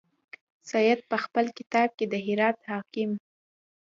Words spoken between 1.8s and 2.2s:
کې د